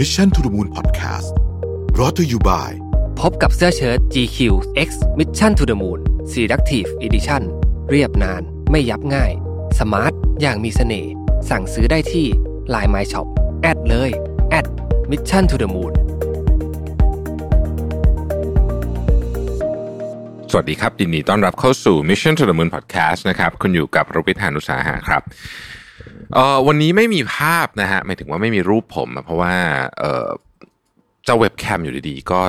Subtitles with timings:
[0.00, 1.28] Mission to the Moon Podcast
[1.98, 2.72] รอ t ธออยู่บ่าย
[3.20, 4.38] พบกับเสื้อเชิ้ต GQ
[4.88, 5.98] X Mission to the Moon
[6.32, 7.42] Selective Edition
[7.90, 9.32] เรียบนานไม่ยับง่าย
[9.78, 11.12] สมาร์ท อย่างมีเสน่ห์
[11.50, 12.26] สั่งซื้อได้ที่
[12.74, 13.26] Line My Shop
[13.62, 14.10] แอดเลย
[14.50, 14.66] แอด
[15.10, 15.92] Mission to the Moon
[20.50, 25.22] สวัสดีครับยินดีต้อนรับเข้าสู่ Mission to the Moon Podcast นะครับ คุณอยู่กับรบิทานุสาหะครับ
[26.34, 29.54] เอ่อวันนี้ไม่มีภาพนะฮะหมายถึงว่าไม่มีรูปผมอะเพราะว่า
[29.98, 30.28] เอ่อ
[31.24, 32.40] เจ้าเว็บแคมอยู่ดีๆก็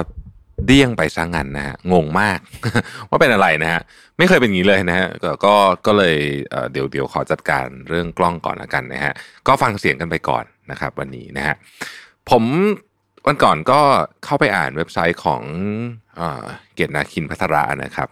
[0.66, 2.40] เดี้ยงไปซะงั้นนะฮะงงมาก
[3.09, 3.82] ว่าเป็นอะไรนะฮะ
[4.18, 6.18] ไม่เคยเป็นอย่างนี้เลยนะฮะก็ก็ก็เลย
[6.72, 9.13] เดี๋ยวเดี๋ยวขอจัดการเรื่องกล้องก่อนละกันนะฮะ
[9.48, 11.55] ก็ฟังเสียงกันไปก่อนนะครับ วันนี้นะฮะ
[12.30, 12.44] ผม
[13.27, 13.80] วันก่อนก็
[14.26, 15.41] เข้าไปอ่านเว็บไซต์ของ
[16.16, 18.10] เอ่อเกียรตินาคินพัทระนะครับ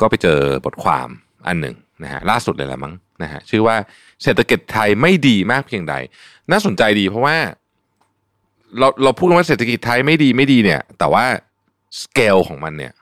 [0.00, 1.08] ก็ไปเจอบทความ
[1.46, 3.76] อันหนึ่งนะฮะล่าสุดเลยละมั้ง นะฮะชื่อว่า
[4.22, 5.94] เศรษฐกิจไทยไม่ดีมากเพียงใด
[6.50, 7.36] น่าสนใจดีเพราะว่า
[8.78, 11.24] เราเราพูดว่าเศรษฐกิจไทยไม่ดีไม่ดีเนี่ย แต่ว่า
[12.02, 12.92] สเกลของมันเนี่ย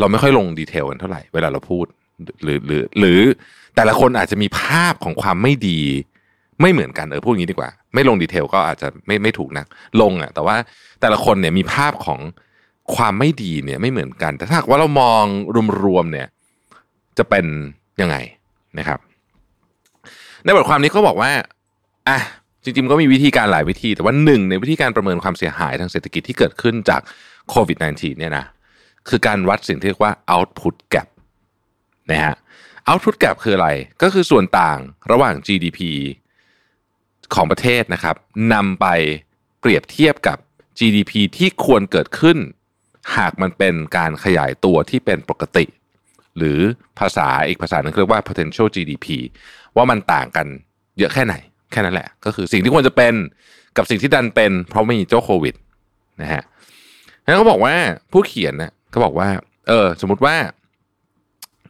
[0.00, 1.86] เราไม่ค่อยลง detail กันเท่าไหร่เวลาเราพูด
[2.42, 3.20] หรือหรือ หรือ
[3.76, 5.80] แต่ละคนอาจจะมีภาพของความไม่ดี
[6.60, 9.64] ไม่เหมือนกันเออพูดอย่างนี้ดีกว่า ไม่ลง detail ก็อาจจะไม่ไม่ถูกนะ
[10.00, 10.56] ลงอะ แต่ว่า
[11.00, 12.20] แต่ละคนเนี่ยมีภาพของ
[12.94, 15.24] ความไม่ดีเนี่ยไม่เหมือนกัน แต่ถ้าว่าเรามอง
[15.84, 16.28] รวมๆเนี่ย
[17.18, 17.46] จะเป็น
[18.00, 18.16] ยังไง
[18.78, 18.98] นะครับ
[20.44, 21.30] ในบทความนี้เขาบอกว่า
[22.08, 22.18] อะ
[22.62, 27.00] จริงๆก็มีวิธีการหลายวิธี แต่ว่าหนึ่งในวิธีการประเมินความเสียหายทางเศรษฐกิจที่เกิดขึ้นจาก
[27.50, 28.46] โควิด -19 เนี่ยนะ
[29.08, 31.08] คือการวัดสิ่งที่เรียกว่า output gap
[32.10, 32.36] นะฮะ
[32.88, 33.68] output gap คืออะไร
[34.02, 34.78] ก็คือส่วนต่าง
[35.10, 35.80] ระหว่าง GDP
[37.34, 38.16] ของประเทศนะครับ
[38.52, 38.86] นำไป
[39.60, 40.38] เปรียบเทียบกับ
[40.78, 42.38] GDP ที่ควรเกิดขึ้น
[43.16, 45.64] หากมันเป็นการขยายตัวที่เป็นปกติ
[46.38, 46.58] หรือ
[46.98, 49.06] ภาษาอีกภาษาหนึ่งเรียกว่า potential GDP
[49.76, 50.46] ว่ามันต่างกัน
[50.98, 51.34] เยอะแค่ไหน
[51.72, 53.14] แค่นั้นแหละ ก็คือสิ่งที่ควรจะเป็น
[53.76, 55.54] กับสิ่งที่ดันเป็น เพราะไม่มีเจ้าโควิด
[56.22, 56.42] นะฮะ
[57.22, 57.74] แล้วเขาบอกว่า
[58.12, 59.28] ผู้เขียนนะเขาบอกว่า
[59.68, 60.36] เออ สมมุติว่า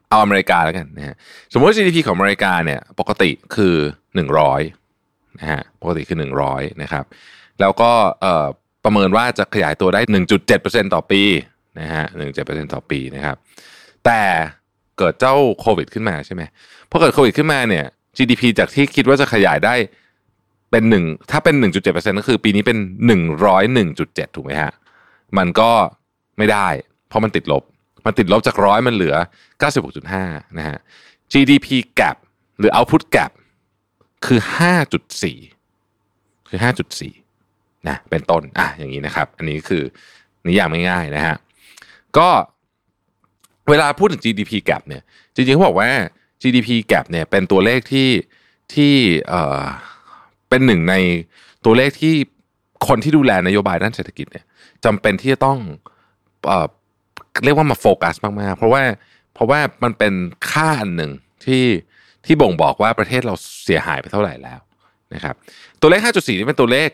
[0.09, 1.15] เอาอเมริกาแล้วกันนะฮะ
[1.53, 3.75] สมมติ GDP ของอเมริกาเนี่ย ปกติคือ
[4.15, 4.61] หนึ่งร้อย
[5.39, 7.05] นะฮะปกติคือหนึ่งร้อยนะครับ
[7.61, 8.47] แล้วก็เอ่อ
[8.85, 10.01] ประเมินว่าจะขยายตัวได้
[10.47, 11.23] 1.7%ต่อปี
[11.81, 12.05] นะฮะ
[12.41, 13.37] 1.7%ต่อปีนะครับ
[14.05, 14.23] แต่
[14.99, 16.43] เกิดเจ้าโควิดขึ้นมาใช่ไหม
[16.91, 17.85] พอเกิดโควิดขึ้นมาเนี่ย
[18.17, 19.75] GDP จากที่คิดว่าจะขยายได้
[20.71, 21.55] เป็นหนึ่งถ้าเป็น
[21.87, 22.79] 1.7%ก็คือปีนี้เป็น
[23.57, 24.73] 101.7 ถูกไหมฮะ
[25.39, 25.71] มันก็
[26.39, 26.69] ไม่ได้
[27.09, 27.63] เพราะมันติดลบ
[28.07, 29.15] มันติดลบจากร้อยมันเหลือ
[29.87, 30.79] 96.5 นะฮะ
[31.33, 32.17] GDP gap
[32.59, 33.31] หรือ output gap
[34.27, 34.41] คือ
[35.09, 36.59] 5.4 คือ
[37.23, 39.83] 5.4 นะ เป็นต้น อะ อย่างนี้นะครับ อันนี้คือ
[40.47, 41.37] นิยามง่ายๆนะฮะ
[42.19, 42.29] ก็
[43.71, 45.03] เวลาพูดถึง GDP gap เนี่ย
[45.35, 45.91] จริงๆเขาบอกว่า
[46.43, 48.09] GDP gap เนี่ยเป็นตัวเลขที่
[48.75, 48.93] ที่
[49.29, 49.63] เอ่อ
[50.49, 50.95] เป็นหนึ่งใน
[51.65, 52.15] ตัวเลขที่
[52.89, 54.45] คนที่ดูแลนโยบายด้านเศรษฐกิจเนี่ย
[54.85, 55.59] จำเป็นที่จะต้อง
[56.47, 56.67] เอ่อ
[57.45, 58.83] เรียกว่ามาโฟกัสมากๆ เพราะว่า
[59.35, 60.15] เพราะว่ามันเป็น
[60.51, 61.13] ค่าอันหนึ่ง
[61.45, 61.65] ที่
[62.27, 64.61] ที่บ่งบอกว่าประเทศเราเสียหายไปเท่าไหร่แล้ว
[65.15, 65.35] นะครับ
[65.81, 66.89] ตัวเลข 5.4 นี่เป็นตัวเลข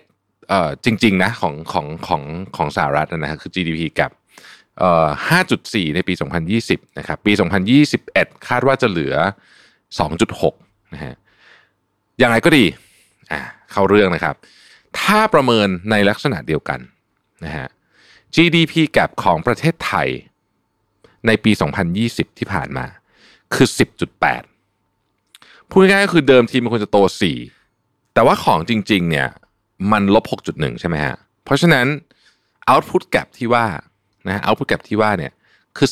[0.48, 2.22] เอ่อจริงๆนะของของของ
[2.56, 4.12] ของสหรัฐนะฮะคือ GDP gap
[4.78, 6.12] 5.4 ในปี
[6.56, 7.32] 2020 นะครับ ปี
[7.90, 9.14] 2021 คาดว่าจะเหลือ
[10.04, 11.14] 2.6 นะฮะ
[12.18, 12.64] อยังไงก็ดี
[13.32, 13.40] อ่า
[13.72, 14.34] เข้าเรื่องนะครับ
[15.00, 16.80] ถ้าประเมินในลักษณะเดียวกัน
[17.44, 17.68] นะฮะ
[18.34, 20.08] GDP gap ของประเทศไทย
[21.26, 21.52] ในปี
[21.94, 22.86] 2020 ที่ผ่านมา
[23.54, 23.68] คือ
[24.88, 26.98] 10.8 พูดง่ายๆก็คือเดิมทีมันควรจะโต
[27.56, 29.28] 4 แต่ว่าของจริง ๆ เนี่ย
[29.92, 31.86] มันลบ 6.1 ใช่ไหมฮะ เพราะฉะนั้น
[32.70, 33.66] output gap ที่ว่า
[34.28, 35.32] นะ output gap ที่ว่าเนี่ย
[35.76, 35.88] คือ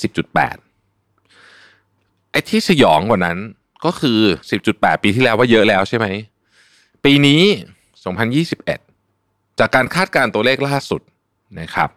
[0.74, 3.38] 10.8 ไอ้ที่สยองกว่านั้น
[3.84, 4.20] ก็คือ
[4.60, 6.06] 10.8 ปีที่แล้วว่าเยอะแล้วใช่ไหม
[7.04, 7.42] ปีนี้
[8.30, 11.02] 2021 จากการคาดการณ์ตัวเลขล่าสุด
[11.60, 11.90] นะครับ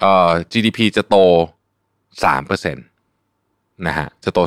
[0.00, 1.16] เอ่อ GDP จะโต
[2.24, 4.38] 3%นะฮะจะโต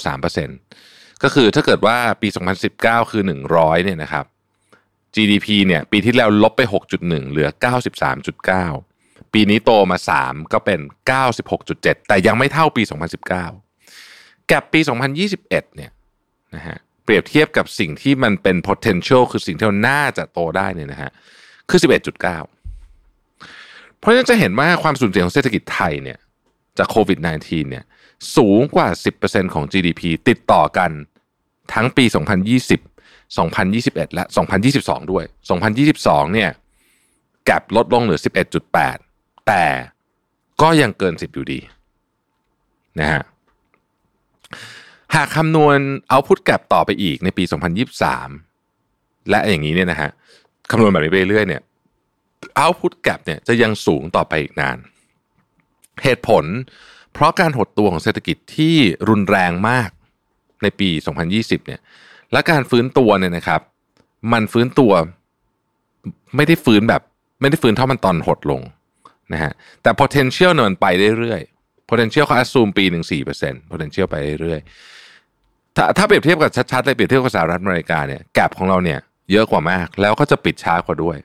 [0.58, 2.28] 3%ก็คือถ้าเกิดว่าปี
[2.70, 4.26] 2019 คือ 100เนี่ยนะครับ
[5.16, 6.62] GDP เนี่ยปีที่แล้วลบไป
[6.98, 7.50] 6.1 เหลือ
[8.24, 8.93] 93.9
[9.34, 10.80] ปีนี้โตมา 3 ก็เป็น
[11.44, 12.84] 96.7 แต่ยังไม่เท่าปี
[13.66, 14.80] 2019 แกบปี
[15.28, 15.92] 2021 เนี่ย
[16.56, 21.12] นะฮะเปรียบเทียบกับสิ่งที่มันเป็น potential คือสิ่งที่เราน่าจะโตได้เนี่ยนะฮะ
[21.70, 22.20] คือ 11.9
[24.00, 26.20] เพราะฉะนั้นจะเห็นว่าความสูญเสียของเศรษฐกิจไทยเนี่ย
[26.78, 27.84] จากโควิด -19 เนี่ย
[28.38, 28.88] สูงกว่า
[29.22, 30.92] 10%ของ GDP ติดต่อกัน
[31.74, 32.06] ทั้งปี
[32.70, 34.24] 2020 2021 และ
[34.68, 35.26] 2022 ด้วย
[35.80, 36.50] 2022 เนี่ย
[37.46, 39.13] แกลบลดลงเหลือ 11.8
[39.48, 39.66] แต่
[40.62, 41.60] ก็ยังเกิน 10 อยู่ดี
[43.00, 43.22] นะฮะ
[45.16, 45.78] หากคำนวณ
[46.12, 47.44] output gap ต่อไปอีกในปี
[48.58, 50.10] 2023 และอย่างนี้เนี่ยนะฮะ
[50.72, 51.62] คำนวณแบบนี้ไปเรื่อยเนี่ย
[52.64, 54.78] output gap เนี่ยจะยังสูงต่อไปอีกนาน
[56.04, 56.46] เหตุผล
[57.14, 58.76] เพราะการหดตัวของเศรษฐกิจที่
[59.10, 59.90] รุนแรงมาก
[60.64, 60.90] ในปี
[61.30, 61.80] 2020 เนี่ย
[62.32, 63.62] และการฟื้นตัวเนี่ยนะครับ
[64.34, 64.92] มันฟื้นตัว
[66.36, 67.02] ไม่ได้ฟื้นแบบ
[67.42, 68.62] ไม่ได้ฟื้นเท่ามันตอนหดลง
[69.34, 70.88] นะฮะแต่ potential เนี่ยมันไป
[71.20, 73.06] เรื่อยๆ potential เขา assume ปีหนึ่ง
[73.40, 79.00] 4% potential ไปเรื่อยๆ ถ้าถ้าเปรียบเทียบกับชัดๆเลยเปรียบเทียบกับสหรัฐอเมริกาเนี่ยแกลบของเราเนี่ย
[79.32, 81.18] เยอะกว่ามาก แล้วก็จะปิดช้ากว่าด้วย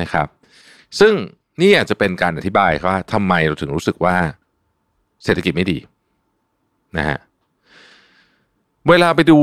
[0.00, 0.26] นะครับ
[1.00, 1.14] ซึ่ง
[1.60, 4.16] นี่อาจจะเป็นการอธิบายว่าทำไมเราถึงรู้สึกว่า
[5.24, 5.78] เศรษฐกิจไม่ดี
[6.98, 7.18] นะฮะ
[8.88, 9.38] เวลาไปดู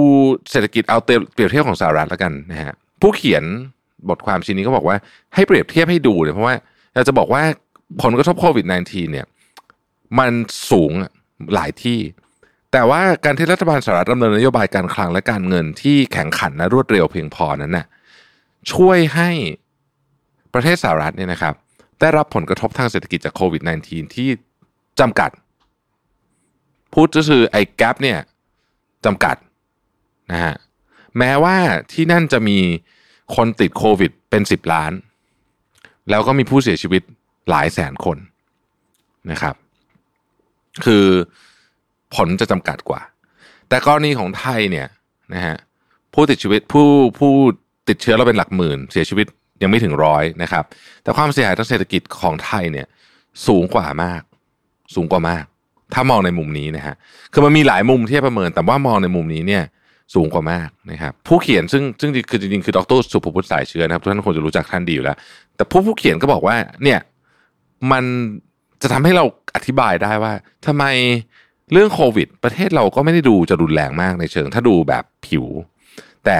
[0.51, 1.09] เศรษฐกิจเอาเป
[1.39, 3.43] รียบเทียบของสหรัฐแล้วกันนะฮะผู้เขียน
[4.09, 4.97] บทความชิ้นนี้ก็บอกว่า
[5.35, 6.55] ให้เปรียบเทียบให้ดูเนี่ยเพราะว่า
[6.93, 7.43] อยาจะบอกว่า
[8.01, 9.27] ผลกระทบโควิด -19 เนี่ย
[10.19, 10.31] มัน
[10.71, 10.91] สูง
[11.53, 11.99] หลายที่
[12.71, 17.85] แต่ว่าการที่รัฐบาลสหรัฐดำเนินนโยบายการคลังและการเงินที่แข็งขันและรวดเร็วเพียงพอนั้นน่ะ
[18.73, 19.29] ช่วยให้
[20.53, 21.53] ประเทศสหรัฐเนี่ยนะครับ
[21.99, 24.29] ได้รับผลกระทบทางเศรษฐกิจจากโควิด -19 ที่
[24.99, 25.31] จำกัด
[26.93, 28.19] พูดก็คือไอ้แกลบเนี่ย
[29.05, 29.35] จำกัด
[30.31, 30.55] นะฮะ
[31.17, 31.57] แม้ว่า
[31.91, 32.57] ที่นั่นจะมี
[33.35, 34.91] คนติดโควิดเป็นสิบล้าน
[36.09, 37.01] แล้วก็มีผู้เสียชีวิต
[37.49, 38.17] หลายแสนคน
[39.31, 39.55] นะครับ
[40.85, 41.05] คือ
[42.15, 43.01] ผลจะจำกัดกว่า
[43.69, 44.87] แต่กรณีของไทยเนี่ย
[45.33, 45.55] นะฮะ
[46.13, 46.87] ผู้ติดชีวิตผู้
[47.19, 47.33] ผู้
[47.89, 49.27] ติดเชื้อเราเป็นหลักหมื่น เสียชีวิต
[49.61, 50.63] ยังไม่ถึงร้อยนะครับ
[51.03, 52.87] แต่ความเสียหายทางเศรษฐกิจของไทยเนี่ย
[53.47, 54.21] สูงกว่ามาก
[54.95, 55.45] สูงกว่ามาก
[55.93, 56.95] ถ้ามองในมุมนี้นะฮะ
[57.33, 59.63] คือมันมีหลายมุมที่ประเมิน แต่ว่ามองในมุมนี้เนี่ย
[60.15, 65.17] สูงกว่ามากนะครับผู้เขียนซึ่งซึ่งคือจริงๆคือดรสุภพุทธสายเชื้อนะครับทุกท่านคงจะรู้จักท่านดีอยู่แล้ว
[65.55, 66.99] แต่ผู้ผู้เขียนก็บอกว่าเนี่ย
[67.91, 68.03] มัน
[68.81, 69.25] จะทำให้เรา
[69.55, 70.33] อธิบายได้ว่า
[70.65, 70.85] ทำไม
[71.71, 75.45] เรื่องโควิด ประเทศเราก็ไม่ได้ดูจะรุนแรงมากในเชิง ถ้าดูแบบผิว
[76.25, 76.39] แต่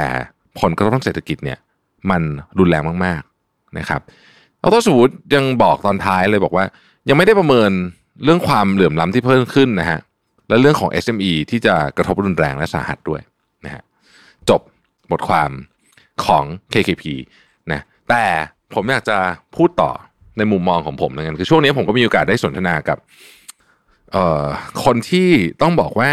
[0.60, 1.60] ผลกระทบทางเศรษฐกิจเนี่ย
[2.10, 2.22] มัน
[2.60, 4.01] รุนแรงมากๆนะครับ
[4.63, 6.66] ดรสุวุฒิยังบอกตอนท้ายเลยบอกว่า
[7.10, 7.72] ยังไม่ได้ประเมิน
[8.24, 10.00] เรื่องความเหลื่อมล้ำที่เพิ่มขึ้นนะฮะ
[10.50, 13.22] และเรื่องของ SME ที่จะกระทบรุนแรงและสาหัสด้วย
[13.66, 13.84] นะฮะ
[14.50, 14.62] จบ
[15.12, 15.50] บทความ
[16.25, 16.44] ของ
[16.74, 17.04] KKP
[17.72, 18.24] นะแต่
[18.74, 19.18] ผมอยากจะ
[19.56, 19.92] พูดต่อ
[20.38, 22.98] ในมุมมองของผมนะกันคือช่วงนี้ผมก็มีโอกาสได้สนทนากับ
[24.12, 24.46] เอ่อ
[24.86, 25.30] คนที่
[25.62, 26.12] ต้องบอกว่า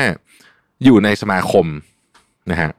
[0.85, 1.67] อยู่ในสมาคม
[2.51, 2.71] นะฮะ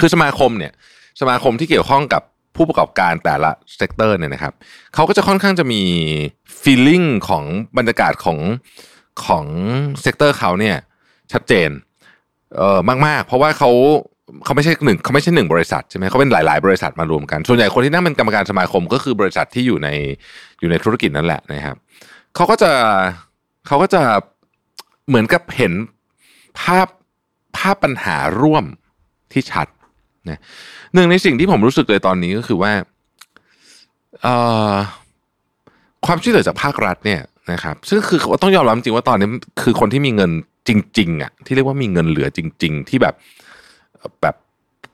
[0.00, 0.72] คือสมาคมเนี่ย
[1.20, 2.22] สมาคมที่เกี่ยวข้องกับ
[2.56, 4.54] ผู้ประกอบการแต่ละ sector เนี่ยนะครับ
[4.94, 5.82] เขาก็จะค่อนข้างจะมี
[6.62, 7.44] feeling ของ
[7.76, 8.38] บรรยากาศของ
[9.26, 9.44] ของ
[10.02, 10.76] sector เขาเนี่ย
[11.32, 11.70] ชัดเจน
[12.56, 13.70] เออมากๆ เพราะว่าเขา
[14.44, 19.88] เขาไม่ใช่หนึ่งเขาไม่ใช่หนึ่งบริษัทใช่ไหมเขาเป็นหลาย ๆ บริษัทมารวมกัน ส่วนใหญ่คนที่นั่งเป็นกรรมการสมาคมก็คือบริษัทที่อยู่ใน
[20.60, 21.76] อยู่ในธุรกิจนั่นแหละนะครับ
[22.34, 22.72] เขาก็จะ
[23.66, 24.02] เขาก็จะ
[25.08, 25.72] เหมือนกับเห็น
[26.60, 26.86] ภาพ
[27.56, 28.64] ภาพปัญหาร่วม
[29.32, 29.66] ที่ชัด
[30.28, 30.40] นะ
[30.94, 32.72] หนึ่งในสิ่งที่ผมรู้สึกเลยตอนนี้ก็คือว่า
[36.06, 37.20] ความช่วยเหลือจากภาครัฐเนี่ย
[37.52, 39.28] นะครับ ซึ่งคือต้องยอมรับจริงว่าตอนนี้
[39.62, 40.30] คือคนที่มีเงิน
[40.68, 43.14] จริง ๆอะที่เรียกว่ามีเงินเหลือจริง ๆ ที่แบบ
[44.22, 44.36] แบบ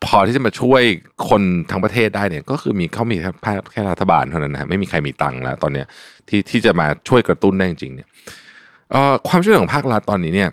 [0.05, 0.83] พอที่จะมาช่วย
[1.29, 3.33] คนทั้งประเทศได้เนี่ย ก็คือมีเขามีแค่
[3.73, 5.87] แค่รัฐบาลเท่านั้นนะไม่มีใครมีตังค์แล้ว ตอนเนี้ย
[6.29, 8.09] ที่ที่จะมาช่วยกระตุ้นได้จริงเนี่ย
[9.29, 10.51] ความช่วยเหลือของภาครัฐตอนนี้เนี่ย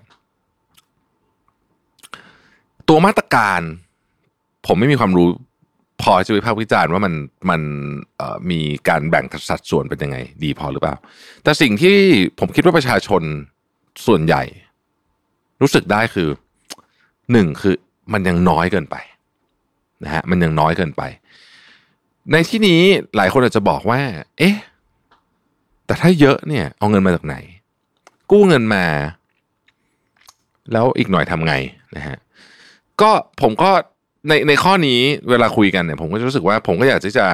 [2.90, 3.62] ตัวมาตรการ
[4.68, 5.28] ผมไม่มีความรู้
[6.02, 7.14] พอจะวิพากษ์วิจารณ์ว่ามัน
[7.50, 7.62] มัน
[8.52, 8.60] มี
[8.90, 10.96] การแบ่งสัดส่วนเป็นยังไง ดีพอหรือเปล่า
[11.44, 11.98] แต่สิ่งที่
[12.40, 13.22] ผมคิดว่าประชาชน
[14.06, 14.44] ส่วนใหญ่
[15.62, 16.30] รู้สึกได้คือ
[17.32, 17.76] หนึ่งคือ
[18.14, 18.96] มันยังน้อยเกินไป
[20.04, 21.02] นะฮะมันยังน้อยเกินไป
[22.32, 22.82] ในที่นี้
[23.16, 24.00] หลายคนอาจจะบอกว่า
[24.38, 24.56] เอ๊ะ
[25.86, 27.36] แต่ถ้าเยอะเนี่ย เอาเงินมาจากไหน
[28.32, 28.86] กู้เงินมา
[30.72, 31.54] แล้วอีกหน่อยทำไง
[31.96, 32.18] นะฮะ
[33.02, 33.72] ก็ผมก็
[34.28, 37.28] ในในข้อนี้เวลาคุยกันเนี่ยผมก็รู้สึกว่าผมก็อยากจะ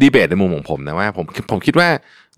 [0.00, 1.88] ดีเบตในมุมของผมนะว่าผมผมคิดว่า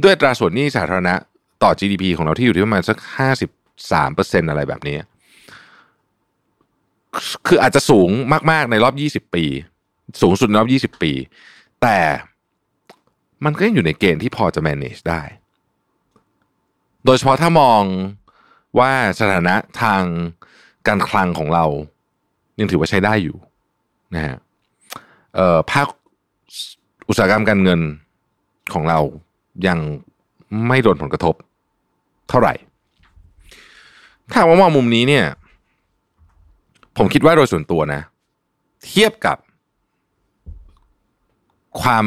[0.03, 1.15] ด้วยตราส่วนหนี้สาธารณะ
[1.63, 3.51] ต่อ GDP ของเราที่อยู่ที่ประมาณสักห้าสิบ
[3.93, 4.97] สามเปอร์เซ็นอะไรแบบนี้
[7.47, 8.09] คืออาจจะสูง
[8.51, 8.91] มาก ๆ ในรอ
[9.23, 9.45] บ20ปี
[10.23, 11.13] สูงสุดในรอบ20ปี
[11.83, 11.99] แต่
[13.45, 15.23] มันก็ยังอยู่ในเกณฑ์ที่พอจะ manage ได้
[17.05, 17.83] โดยเฉพาะถ้ามอง
[18.79, 20.03] ว่าสถานะทาง
[20.87, 21.65] การคลังของเรา
[22.59, 23.37] ยังถือว่าใช้ได้อยู่
[24.15, 24.37] นะฮะ
[25.73, 25.87] ภาค
[27.09, 27.81] อุตสาหกรรมการเงิน
[28.73, 29.01] ของเรา
[29.67, 29.79] ยัง
[30.69, 31.35] ไม่โดนผลกระทบ
[32.29, 32.55] เท่าไหร่
[34.31, 35.25] ถ้าว่ามองมุมนี้เนี่ย
[37.03, 38.03] ผมคิดว่าโดยส่วนตัวนะ
[38.87, 39.39] เทียบกับ
[41.81, 42.05] ความ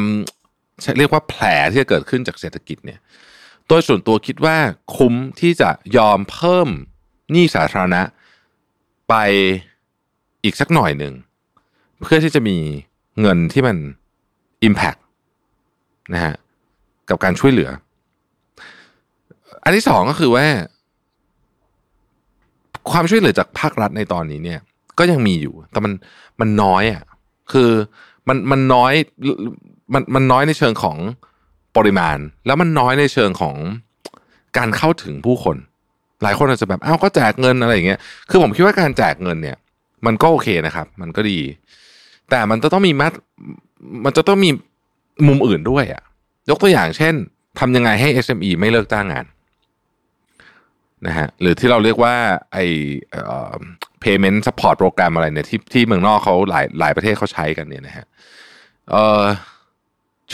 [0.98, 3.00] เรียกว่าแผลที่จะเกิดขึ้นจากเศรษฐกิจเนี่ย
[3.68, 4.56] โดยส่วนตัวคิดว่า
[4.96, 6.68] คุ้มที่จะยอมเพิ่ม
[7.32, 8.02] หนี้สาธารณะ
[9.08, 9.14] ไป
[10.44, 11.14] อีกสักหน่อยหนึ่ง
[12.00, 12.56] เพื่อที่จะมี
[13.20, 13.76] เงินที่มัน
[14.68, 15.00] Impact
[16.14, 16.34] นะฮะ
[17.08, 17.70] กับการช่วยเหลือ
[19.64, 20.46] อันที่สองก็คือว่า
[22.90, 24.60] ความช่วยเหลือจากภาครัฐในตอนนี้เนี่ย
[24.98, 25.92] ก็ยังมีอยู่ แต่มัน
[26.40, 27.02] มันน้อยอะ
[27.52, 27.70] คือ
[28.28, 28.92] มันมันน้อย
[29.94, 30.96] มันมันน้อยในเชิงของ
[31.76, 33.56] ปริมาณ แล้วมันน้อยในเชิงของ
[34.58, 35.56] การเข้าถึงผู้คน
[36.22, 39.56] หลายคนอาจจะแบบอ้าวก็แจกเงินอะไรอย่างเงี้ยคือผมคิดว่าการแจกเงินเนี่ย
[40.06, 41.40] มันก็โอเคนะครับ มันก็ดี
[42.30, 43.12] แต่มันจะต้องมีมัด
[44.04, 44.50] มันจะต้องมี
[45.26, 46.02] มุมอื่นด้วยอะ
[46.50, 47.14] ยกตัวอย่างเช่น
[47.58, 49.26] ทำยังไงให้ SME ไม่เลิกจ้างงาน
[51.06, 52.14] นะฮะหรือที่เราเรียกว่า
[52.52, 52.58] ไอ
[53.30, 53.52] อ
[54.04, 58.06] payment support โปรแกรมอะไรเนี่ยที่ที่เมืองนอกเขาหลายหลายประเทศเขาใช้กันเนี่ยนะฮะ
[58.90, 59.22] เอ่อ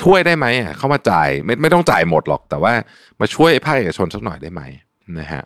[0.00, 2.72] ช่วยได้ไหมอะเข้ามาจ่ายไม่ไม่ต้องจ่ายหมดหรอก แต่ว่า
[3.20, 4.62] มาช่วยภาคเอกชนสักหน่อยได้ไหม
[5.18, 5.42] นะฮะ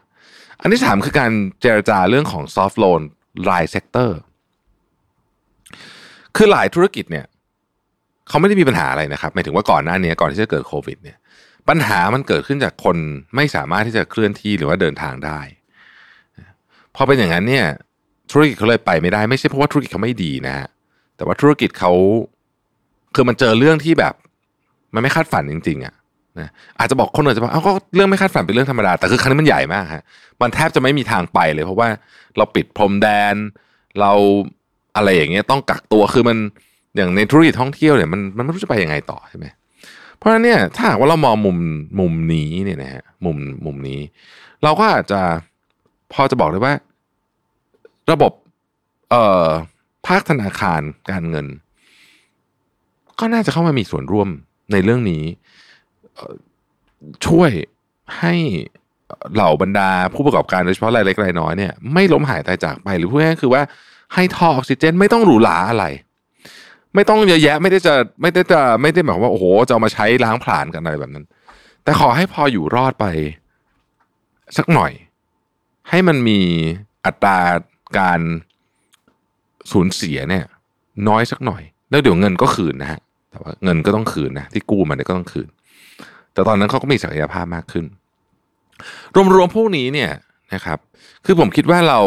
[0.61, 3.03] อันที่สามคือการเจรจาเรื่องของ soft loan
[3.49, 4.19] ราย sector
[6.37, 7.27] คือหลายธุรกิจเนี่ย
[8.29, 11.19] เขาไม่ได้มีปัญหาอะไรนะครับหมายถึงว่าก่อนหน้านี้ก่อนที่จะเกิดโควิดเนี่ย
[11.69, 12.97] ปัญหามันเกิดขึ้นจากคน
[13.37, 15.41] ไม่สามารถที่จะเคลื่อนที่หรือว่าเดินทางได้
[16.95, 17.67] พอเป็นอย่างนั้นเนี่ย
[18.31, 20.69] ธุรกิจเขาเลยไปไม่ได้ไม่ใช่เพราะว่าธุรกิจเขาไม่ดีนะฮะ
[21.17, 21.93] แต่ว่าธุรกิจเขา
[23.15, 24.15] คือมันเจอเรื่องที่แบบ
[24.95, 25.95] มันไม่คาดฝันจริงๆอะ
[26.41, 30.03] นะอาจจะบอกคนอื่นจะบอกเอ้าก็เรื่องไม่คาดฝันเป็นเรื่องธรรมดาแต่คือครั้งนี้มันใหญ่มากฮะ
[30.41, 31.89] มันแทบจะไม่มีทางไปเลย เพราะว่า
[32.37, 33.35] เราปิดพรมแดน
[34.01, 34.13] เรา
[34.97, 36.37] อะไรอย่างเงี้ยต้องกักตัวคือมัน
[36.97, 39.47] อย่างในธุรกิจท่องเที่ยวเนี่ยมันมันไม่รู้จะไปยังไงต่อใช่ไหม
[40.17, 41.59] เพราะฉะนั้นเนี่ยถ้าหากว่าเรามองมุม
[42.01, 44.01] มุมนี้เนี่ยนะฮะมุมมุมนี้
[44.63, 45.21] เราก็อาจจะ
[46.13, 46.75] พอจะบอกได้ว่า
[48.13, 48.33] ระบบ
[49.11, 49.49] เอ่อ
[50.07, 50.81] ภาคธนาคาร
[51.11, 51.47] การเงิน
[53.19, 54.29] ก็น่าจะเข้ามามีส่วนร่วม
[54.73, 55.25] ในเรื่องนี้
[57.27, 57.51] ช่วย
[58.19, 58.35] ให้
[59.35, 63.63] เหล่าบรรดาผู้ประกอบการโดยเฉพาะรายเล็กรายน้อยเนี่ยไม่ล้มหายตายจากไปหรือพูดง่ายๆคือว่า
[64.15, 65.87] ให้ท่อออกซิเจนไม่ต้องหรูหราอะไร
[66.95, 71.25] ไม่ต้องเยอะแยะไม่ได้จะไม่ได้จะไม่ได้หมายว่าโอ้โหจะามาใช้ล้างผลาญกันอะไรแบบนั้น
[71.85, 73.07] แต่ขอให้พออยู่รอดไป
[74.57, 74.93] สักหน่อย
[75.91, 76.41] ให้มันมี
[77.07, 77.39] อัตรา
[77.99, 78.21] การ
[79.73, 80.45] สูญเสียเนี่ย
[81.09, 85.49] น้อยสักหน่อย แล้วเดี๋ยวเงินก็คืนนะฮะแต่ว่าเงินก็ต้องคืนนะที่กู้มาเนี่ยก็ต้องคืน
[86.33, 87.85] แต่ตอนนั้นเขาก็มีศักยภาพมากขึ้น
[89.35, 90.11] รวมๆพวกนี้เนี่ย
[90.55, 90.79] นะครับ
[91.25, 92.01] คือผมคิดว่าเรา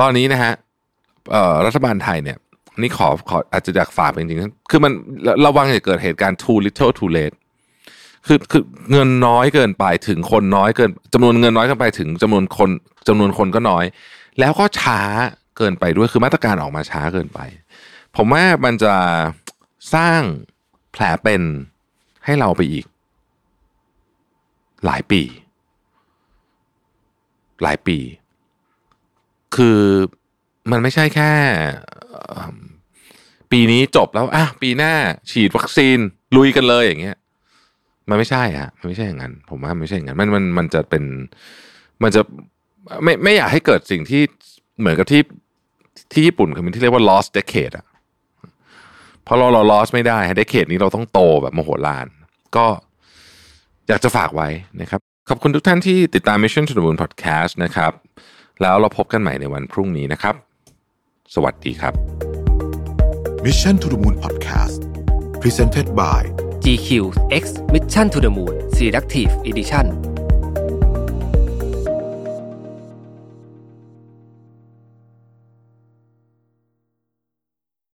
[0.00, 0.52] ตอนนี้นะฮะ
[1.66, 2.38] รัฐบาลไทยเนี่ย
[2.82, 4.92] นี่ขอขออาจจะอยากฝากจริงๆ คือมัน
[5.46, 7.36] ระวังจะเกิดเหตุการณ์ too little too late
[8.26, 12.70] คือคือเงินน้อยเกินไปถึงคนน้อยเกินจำนวนเงินน้อยเกินไปถึงจำนวนคน
[13.08, 13.84] จำนวนคนก็น้อย
[14.40, 15.00] แล้วก็ช้า
[15.56, 17.40] เกินไปด้วยคือมาตรการออกมาช้าเกินไป
[18.16, 18.94] ผมว่ามันจะ
[19.94, 20.20] สร้าง
[20.92, 21.42] แผลเป็น
[22.24, 22.86] ให้เราไปอีก
[24.86, 25.22] หลายปี
[27.62, 27.98] หลายปี
[29.56, 29.80] คือ
[30.70, 31.32] มันไม่ใช่แค่
[33.50, 34.92] ปีนี้จบแล้วอะปีหน้า
[35.30, 35.98] ฉีดวัคซีน
[36.36, 37.16] ลุยกันเลยอย่างเงี้ย
[38.08, 41.04] มันไม่ใช่ฮะมันไม่ใช่อย่างนั้น ผมว่าไม่ใช่อย่างนั้นมันมันมันจะเป็น
[42.02, 42.22] มันจะ
[43.04, 44.22] ไม่ไม่อยากให้เกิดสิ่งที่
[44.80, 45.22] เหมือนกับที่
[46.12, 47.86] ที่ญี่ปุ่นคือมันที่เรียกว่า lost decade อะ
[49.26, 52.06] พอเราเรา lost ไม่ได้ decade นี้เราต้องโตแบบโมโหลาน
[52.56, 52.66] ก็
[53.88, 54.48] อยากจะฝากไว้
[54.80, 57.92] นะครับ ขอบคุณทุกท่านที่ติดตาม Mission to the Moon Podcast นะครับ
[58.62, 60.34] แล้วเราพบกันใหม่ในวันพรุ่งนี้นะครับ
[61.34, 61.94] สวัสดีครับ
[63.44, 64.80] Mission to the Moon Podcast
[65.42, 66.20] Presented by
[66.64, 66.88] GQ
[67.42, 70.11] X Mission to the Moon Selective Edition